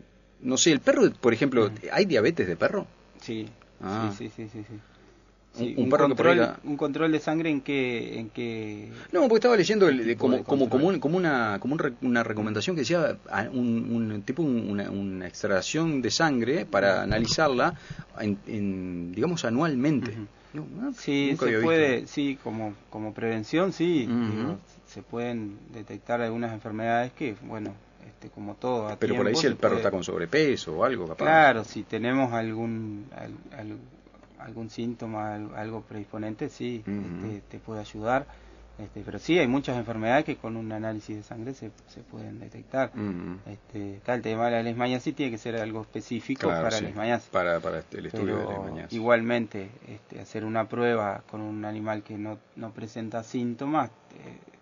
no 0.41 0.57
sé, 0.57 0.71
el 0.71 0.79
perro, 0.79 1.11
por 1.11 1.33
ejemplo. 1.33 1.71
¿hay 1.91 2.05
diabetes 2.05 2.47
de 2.47 2.55
perro? 2.55 2.87
Sí, 3.21 3.47
ah. 3.81 4.13
sí, 4.17 4.31
sí, 4.35 4.47
sí, 4.51 4.63
sí, 4.67 4.79
un, 5.59 5.89
perro 5.89 6.07
control, 6.07 6.55
un 6.63 6.77
control 6.77 7.11
de 7.11 7.19
sangre 7.19 7.49
en 7.49 7.61
que 7.61 8.19
en 8.19 8.29
que 8.29 8.89
no 9.11 9.21
porque 9.21 9.35
estaba 9.35 9.55
leyendo 9.55 9.87
como 10.17 10.43
como 10.43 10.69
como, 10.69 10.99
como 10.99 11.17
una 11.17 11.59
como 11.59 11.77
una 12.01 12.23
recomendación 12.23 12.75
que 12.75 12.81
decía 12.81 13.17
ah, 13.29 13.47
un, 13.51 14.21
tipo 14.25 14.41
una, 14.41 14.89
una, 14.89 15.27
extracción 15.27 16.01
de 16.01 16.11
sangre 16.11 16.65
para 16.65 17.01
analizarla 17.03 17.73
en, 18.19 19.11
digamos 19.13 19.45
anualmente. 19.45 20.13
Ah, 20.55 20.91
sí 20.95 21.35
se 21.37 21.59
puede 21.59 22.07
sí 22.07 22.37
como 22.43 22.73
como 22.89 23.13
prevención 23.13 23.73
sí 23.73 24.07
se 24.85 25.01
pueden 25.01 25.57
detectar 25.73 26.21
algunas 26.21 26.53
enfermedades 26.53 27.11
que 27.13 27.35
bueno 27.43 27.73
este, 28.17 28.29
como 28.29 28.55
todo. 28.55 28.95
Pero 28.99 29.15
por 29.15 29.27
ahí 29.27 29.35
si 29.35 29.45
el 29.45 29.57
perro 29.57 29.77
está 29.77 29.91
con 29.91 30.03
sobrepeso 30.03 30.75
o 30.75 30.83
algo, 30.83 31.07
capaz. 31.07 31.23
Claro, 31.23 31.63
si 31.63 31.83
tenemos 31.83 32.33
algún 32.33 33.05
algún 34.47 34.69
síntoma, 34.69 35.35
algo 35.35 35.81
predisponente, 35.81 36.49
sí, 36.49 36.83
este, 36.85 37.41
te 37.49 37.59
puede 37.59 37.81
ayudar. 37.81 38.25
Este, 38.79 39.01
pero 39.03 39.17
sí, 39.17 39.39
hay 39.39 39.47
muchas 39.47 39.75
enfermedades 39.75 40.23
que 40.23 40.35
con 40.35 40.55
un 40.55 40.71
análisis 40.71 41.15
de 41.15 41.23
sangre 41.23 41.53
se, 41.55 41.71
se 41.87 42.01
pueden 42.01 42.39
detectar. 42.39 42.91
este, 43.47 43.99
el 44.05 44.21
tema 44.21 44.45
de 44.45 44.51
la 44.51 44.63
leishmaniasis 44.63 45.15
tiene 45.15 45.31
que 45.31 45.39
ser 45.39 45.55
algo 45.55 45.81
específico 45.81 46.47
para 46.47 46.69
la 46.69 46.81
leishmaniasis. 46.81 47.29
Para, 47.29 47.59
para 47.59 47.83
el 47.91 48.05
estudio 48.05 48.37
de 48.37 48.45
leishmaniasis. 48.45 48.93
Igualmente, 48.93 49.69
este, 49.87 50.21
hacer 50.21 50.45
una 50.45 50.67
prueba 50.69 51.23
con 51.29 51.41
un 51.41 51.65
animal 51.65 52.03
que 52.03 52.17
no, 52.17 52.37
no 52.55 52.71
presenta 52.71 53.23
síntomas, 53.23 53.89
eh, 53.89 54.56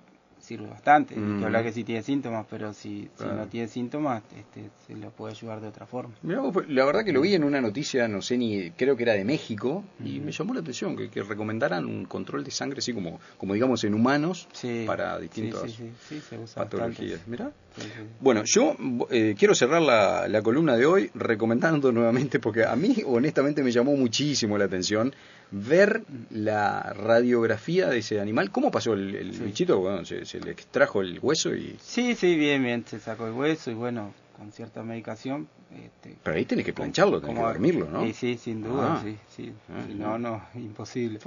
sirve 0.45 0.67
bastante. 0.67 1.15
Mm. 1.15 1.39
Que 1.39 1.45
habla 1.45 1.63
que 1.63 1.71
si 1.71 1.83
tiene 1.83 2.03
síntomas, 2.03 2.45
pero 2.49 2.73
si, 2.73 3.09
si 3.17 3.25
no 3.25 3.47
tiene 3.47 3.67
síntomas, 3.67 4.23
este, 4.37 4.69
se 4.85 4.95
lo 4.95 5.09
puede 5.11 5.33
ayudar 5.33 5.61
de 5.61 5.67
otra 5.67 5.85
forma. 5.85 6.13
Pues, 6.53 6.69
la 6.69 6.85
verdad 6.85 7.03
que 7.03 7.11
lo 7.11 7.21
vi 7.21 7.33
en 7.33 7.43
una 7.43 7.61
noticia, 7.61 8.07
no 8.07 8.21
sé 8.21 8.37
ni, 8.37 8.71
creo 8.71 8.95
que 8.95 9.03
era 9.03 9.13
de 9.13 9.25
México, 9.25 9.83
y 10.03 10.19
me 10.19 10.31
llamó 10.31 10.53
la 10.53 10.61
atención 10.61 10.95
que, 10.95 11.09
que, 11.09 11.23
recomendaran 11.23 11.85
un 11.85 12.05
control 12.05 12.43
de 12.43 12.51
sangre 12.51 12.79
así 12.79 12.93
como, 12.93 13.19
como 13.37 13.53
digamos 13.53 13.83
en 13.83 13.93
humanos 13.93 14.47
para 14.85 15.19
distintas 15.19 15.63
patologías. 16.53 17.21
Bueno, 18.19 18.43
yo 18.45 18.75
eh, 19.09 19.35
quiero 19.37 19.53
cerrar 19.55 19.81
la, 19.81 20.27
la 20.27 20.41
columna 20.41 20.75
de 20.75 20.85
hoy 20.85 21.11
recomendando 21.13 21.91
nuevamente, 21.91 22.39
porque 22.39 22.63
a 22.65 22.75
mí 22.75 22.95
honestamente 23.05 23.63
me 23.63 23.71
llamó 23.71 23.95
muchísimo 23.95 24.57
la 24.57 24.65
atención 24.65 25.13
ver 25.51 26.03
la 26.31 26.93
radiografía 26.93 27.87
de 27.87 27.99
ese 27.99 28.19
animal. 28.19 28.51
¿Cómo 28.51 28.71
pasó 28.71 28.93
el, 28.93 29.31
bichito? 29.31 29.79
Bueno, 29.79 30.05
se, 30.05 30.39
le 30.39 30.51
extrajo 30.51 31.01
el 31.01 31.19
hueso 31.21 31.55
y... 31.55 31.77
Sí, 31.81 32.15
sí, 32.15 32.35
bien, 32.35 32.63
bien, 32.63 32.85
se 32.85 32.99
sacó 32.99 33.27
el 33.27 33.33
hueso 33.33 33.71
y 33.71 33.73
bueno, 33.73 34.13
con 34.37 34.51
cierta 34.51 34.83
medicación. 34.83 35.47
Este, 35.71 36.17
Pero 36.23 36.37
ahí 36.37 36.45
tenés 36.45 36.65
que 36.65 36.73
plancharlo, 36.73 37.21
tenés 37.21 37.37
que 37.37 37.41
dormirlo, 37.41 37.89
¿no? 37.89 38.03
Sí, 38.05 38.13
sí, 38.13 38.37
sin 38.37 38.63
duda, 38.63 38.95
ah. 38.95 39.01
sí, 39.03 39.17
sí. 39.35 39.53
Ah, 39.69 39.85
no, 39.89 40.17
no, 40.17 40.41
imposible. 40.55 41.19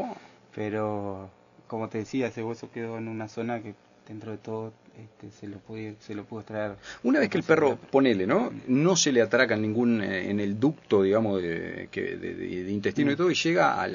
Pero, 0.55 1.31
como 1.67 1.88
te 1.88 1.99
decía, 1.99 2.28
ese 2.28 2.43
hueso 2.43 2.71
quedó 2.71 2.99
en 2.99 3.09
una 3.09 3.28
zona 3.28 3.61
que 3.61 3.75
dentro 4.09 4.33
de 4.33 4.38
todo 4.38 4.73
este, 4.99 5.31
se 5.31 5.47
lo 5.47 5.59
puede 5.59 5.95
se 6.00 6.15
lo 6.15 6.25
pudo 6.25 6.41
extraer. 6.41 6.77
Una 7.05 7.21
vez 7.21 7.29
que 7.29 7.38
el 7.38 7.45
perro, 7.45 7.77
ponele, 7.77 8.27
¿no? 8.27 8.50
No 8.67 8.97
se 8.97 9.12
le 9.12 9.23
atraca 9.23 9.55
en 9.55 9.62
ningún, 9.62 10.03
eh, 10.03 10.31
en 10.31 10.41
el 10.41 10.59
ducto, 10.59 11.03
digamos, 11.03 11.41
de, 11.41 11.88
que, 11.93 12.17
de, 12.17 12.73
intestino 12.73 13.12
y 13.12 13.15
mm. 13.15 13.17
todo, 13.17 13.31
y 13.31 13.35
llega 13.35 13.81
al, 13.81 13.95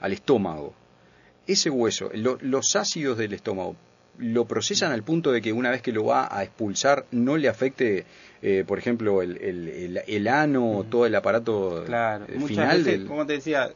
al, 0.00 0.12
estómago. 0.12 0.74
Ese 1.46 1.70
hueso, 1.70 2.10
los 2.12 2.76
ácidos 2.76 3.16
del 3.16 3.32
estómago, 3.32 3.76
¿lo 4.18 4.44
procesan 4.44 4.92
al 4.92 5.02
punto 5.02 5.32
de 5.32 5.40
que 5.40 5.52
una 5.52 5.70
vez 5.70 5.80
que 5.80 5.92
lo 5.92 6.04
va 6.04 6.28
a 6.30 6.42
expulsar 6.42 7.06
no 7.10 7.36
le 7.36 7.48
afecte, 7.48 8.04
eh, 8.42 8.64
por 8.66 8.78
ejemplo, 8.78 9.22
el, 9.22 9.38
el, 9.38 10.02
el, 10.06 10.28
ano, 10.28 10.82
mm. 10.82 10.90
todo 10.90 11.06
el 11.06 11.14
aparato 11.14 11.84
claro. 11.86 12.26
Eh, 12.28 12.38
final? 12.40 12.84
Veces, 12.84 13.04
Como 13.06 13.26
te 13.26 13.34
decía, 13.34 13.70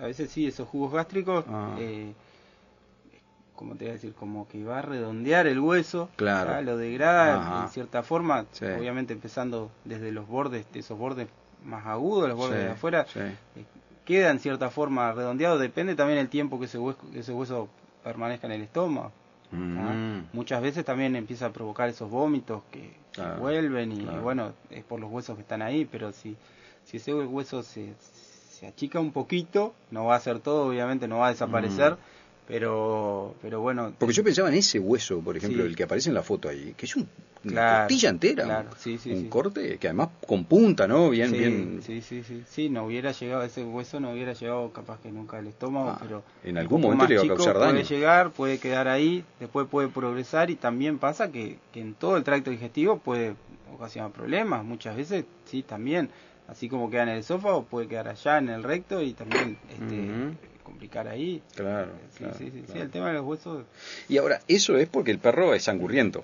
a 0.00 0.06
veces 0.06 0.30
sí, 0.30 0.46
esos 0.46 0.68
jugos 0.68 0.92
gástricos... 0.92 1.44
Ah 1.48 1.76
como 3.56 3.74
te 3.74 3.84
voy 3.84 3.90
a 3.90 3.94
decir, 3.94 4.12
como 4.14 4.46
que 4.48 4.62
va 4.62 4.78
a 4.78 4.82
redondear 4.82 5.46
el 5.46 5.58
hueso, 5.58 6.08
claro. 6.16 6.60
lo 6.62 6.76
degrada 6.76 7.62
en 7.64 7.68
cierta 7.70 8.02
forma, 8.02 8.46
obviamente 8.78 9.12
empezando 9.12 9.70
desde 9.84 10.12
los 10.12 10.28
bordes, 10.28 10.66
esos 10.74 10.98
bordes 10.98 11.28
más 11.64 11.86
agudos, 11.86 12.28
los 12.28 12.36
bordes 12.36 12.64
de 12.64 12.70
afuera, 12.70 13.06
eh, 13.16 13.34
queda 14.04 14.30
en 14.30 14.38
cierta 14.38 14.70
forma 14.70 15.12
redondeado, 15.12 15.58
depende 15.58 15.96
también 15.96 16.18
el 16.18 16.28
tiempo 16.28 16.58
que 16.58 16.66
ese 16.66 16.78
hueso, 16.78 17.00
ese 17.14 17.32
hueso 17.32 17.68
permanezca 18.04 18.46
en 18.46 18.52
el 18.52 18.62
estómago. 18.62 19.10
Mm. 19.50 20.24
Muchas 20.32 20.60
veces 20.60 20.84
también 20.84 21.16
empieza 21.16 21.46
a 21.46 21.52
provocar 21.52 21.88
esos 21.88 22.10
vómitos 22.10 22.62
que, 22.70 22.94
vuelven 23.38 23.92
y, 23.92 24.04
bueno, 24.04 24.52
es 24.70 24.84
por 24.84 25.00
los 25.00 25.10
huesos 25.10 25.36
que 25.36 25.42
están 25.42 25.62
ahí, 25.62 25.86
pero 25.86 26.12
si, 26.12 26.36
si 26.84 26.98
ese 26.98 27.14
hueso 27.14 27.62
se, 27.62 27.94
se 28.50 28.66
achica 28.66 29.00
un 29.00 29.12
poquito, 29.12 29.74
no 29.90 30.06
va 30.06 30.16
a 30.16 30.20
ser 30.20 30.40
todo, 30.40 30.68
obviamente 30.68 31.08
no 31.08 31.18
va 31.18 31.28
a 31.28 31.30
desaparecer, 31.30 31.92
mm. 31.92 31.96
Pero, 32.46 33.34
pero 33.42 33.60
bueno. 33.60 33.92
Porque 33.98 34.14
yo 34.14 34.22
pensaba 34.22 34.48
en 34.48 34.54
ese 34.54 34.78
hueso, 34.78 35.20
por 35.20 35.36
ejemplo, 35.36 35.64
el 35.64 35.74
que 35.74 35.82
aparece 35.82 36.10
en 36.10 36.14
la 36.14 36.22
foto 36.22 36.48
ahí, 36.48 36.74
que 36.76 36.86
es 36.86 36.94
un, 36.94 37.08
una 37.44 37.80
costilla 37.80 38.10
entera. 38.10 38.66
un 39.06 39.28
corte 39.28 39.78
que 39.78 39.88
además 39.88 40.10
con 40.26 40.44
punta, 40.44 40.86
¿no? 40.86 41.10
Bien, 41.10 41.32
bien. 41.32 41.80
Sí, 41.84 42.00
sí, 42.02 42.22
sí. 42.22 42.44
Sí, 42.48 42.68
no 42.68 42.84
hubiera 42.84 43.10
llegado, 43.10 43.42
ese 43.42 43.64
hueso 43.64 43.98
no 43.98 44.12
hubiera 44.12 44.32
llegado 44.32 44.72
capaz 44.72 45.00
que 45.00 45.10
nunca 45.10 45.38
al 45.38 45.48
estómago, 45.48 45.90
ah, 45.90 45.98
pero. 46.00 46.22
En 46.44 46.56
algún 46.56 46.82
momento 46.82 47.08
le 47.08 47.16
va 47.16 47.24
a 47.24 47.26
causar 47.26 47.58
daño. 47.58 47.72
Puede 47.72 47.84
llegar, 47.84 48.30
puede 48.30 48.58
quedar 48.58 48.86
ahí, 48.86 49.24
después 49.40 49.66
puede 49.68 49.88
progresar 49.88 50.48
y 50.50 50.54
también 50.54 50.98
pasa 50.98 51.32
que, 51.32 51.58
que 51.72 51.80
en 51.80 51.94
todo 51.94 52.16
el 52.16 52.22
tracto 52.22 52.50
digestivo 52.50 52.98
puede 52.98 53.34
ocasionar 53.74 54.12
problemas. 54.12 54.64
Muchas 54.64 54.96
veces, 54.96 55.24
sí, 55.46 55.64
también. 55.64 56.10
Así 56.46 56.68
como 56.68 56.90
queda 56.90 57.02
en 57.02 57.08
el 57.08 57.18
esófago, 57.18 57.64
puede 57.64 57.88
quedar 57.88 58.06
allá 58.06 58.38
en 58.38 58.50
el 58.50 58.62
recto 58.62 59.02
y 59.02 59.14
también. 59.14 59.58
este 59.68 60.36
complicar 60.76 61.08
ahí. 61.08 61.42
Claro, 61.54 61.92
sí, 62.18 62.24
sí, 62.38 62.52
sí, 62.70 62.78
el 62.78 62.90
tema 62.90 63.08
de 63.08 63.14
los 63.14 63.24
huesos. 63.24 63.64
Y 64.08 64.18
ahora, 64.18 64.42
eso 64.46 64.76
es 64.76 64.88
porque 64.88 65.10
el 65.10 65.18
perro 65.18 65.54
es 65.54 65.64
sangurriento. 65.64 66.22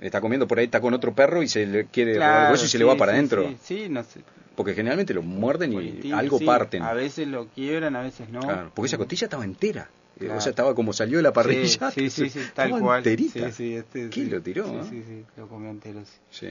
Está 0.00 0.20
comiendo 0.20 0.46
por 0.46 0.58
ahí, 0.58 0.66
está 0.66 0.80
con 0.80 0.92
otro 0.94 1.14
perro 1.14 1.42
y 1.42 1.48
se 1.48 1.66
le 1.66 1.86
quiere 1.86 2.12
el 2.12 2.50
hueso 2.50 2.66
y 2.66 2.68
se 2.68 2.78
le 2.78 2.84
va 2.84 2.96
para 2.96 3.12
adentro. 3.12 3.50
Sí, 3.62 3.88
no 3.88 4.04
sé. 4.04 4.20
Porque 4.54 4.74
generalmente 4.74 5.14
lo 5.14 5.22
muerden 5.22 5.72
y 5.72 6.12
algo 6.12 6.38
parten. 6.40 6.82
A 6.82 6.92
veces 6.92 7.26
lo 7.26 7.46
quiebran, 7.46 7.96
a 7.96 8.02
veces 8.02 8.28
no. 8.28 8.40
Claro, 8.40 8.70
porque 8.74 8.88
esa 8.88 8.98
costilla 8.98 9.24
estaba 9.26 9.44
entera. 9.44 9.88
O 10.20 10.40
sea, 10.40 10.50
estaba 10.50 10.74
como 10.74 10.92
salió 10.92 11.18
de 11.18 11.22
la 11.22 11.32
parrilla. 11.32 11.90
Sí, 11.92 12.10
sí, 12.10 12.28
sí, 12.28 12.40
tal 12.54 12.78
cual. 12.80 12.98
Enterita. 12.98 13.52
Sí, 13.52 13.74
este, 13.74 14.08
¿Quién 14.08 14.30
lo 14.30 14.42
tiró? 14.42 14.66
Sí, 14.84 14.90
sí, 14.90 15.04
sí, 15.06 15.24
lo 15.36 15.48
comió 15.48 15.70
entero. 15.70 16.00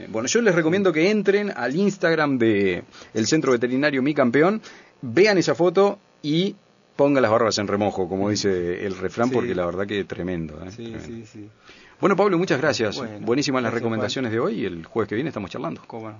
Bueno, 0.08 0.26
yo 0.26 0.40
les 0.40 0.54
recomiendo 0.54 0.92
que 0.92 1.10
entren 1.10 1.52
al 1.54 1.76
Instagram 1.76 2.38
de 2.38 2.82
el 3.12 3.26
Centro 3.26 3.52
Veterinario 3.52 4.02
Mi 4.02 4.14
Campeón, 4.14 4.62
vean 5.02 5.36
esa 5.38 5.54
foto 5.54 5.98
y 6.22 6.56
ponga 6.98 7.20
las 7.20 7.30
barbas 7.30 7.56
en 7.58 7.68
remojo, 7.68 8.08
como 8.08 8.28
dice 8.28 8.84
el 8.84 8.98
refrán, 8.98 9.30
porque 9.30 9.54
la 9.54 9.64
verdad 9.64 9.86
que 9.86 10.00
es 10.00 10.08
tremendo. 10.08 10.60
¿eh? 10.66 10.72
Sí, 10.72 10.96
Sí, 11.06 11.24
sí. 11.24 11.48
Bueno, 12.00 12.16
Pablo, 12.16 12.36
muchas 12.38 12.60
gracias. 12.60 13.00
Buenísimas 13.20 13.62
las 13.62 13.72
recomendaciones 13.72 14.32
de 14.32 14.40
hoy 14.40 14.62
y 14.62 14.64
el 14.66 14.84
jueves 14.84 15.08
que 15.08 15.14
viene 15.14 15.28
estamos 15.28 15.48
charlando. 15.48 15.80
¿Cómo 15.86 16.12